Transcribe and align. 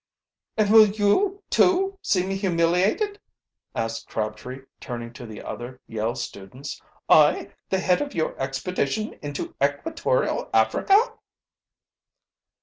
"And 0.57 0.71
will 0.71 0.87
you, 0.87 1.43
too, 1.51 1.99
see 2.01 2.25
me 2.25 2.35
humiliated?" 2.35 3.19
asked 3.75 4.07
Crabtree, 4.07 4.61
turning 4.79 5.13
to 5.13 5.27
the 5.27 5.43
other 5.43 5.79
Yale 5.85 6.15
students. 6.15 6.81
"I, 7.07 7.51
the 7.69 7.77
head 7.77 8.01
of 8.01 8.15
your 8.15 8.35
expedition 8.41 9.13
into 9.21 9.53
equatorial 9.63 10.49
Africa!" 10.55 10.97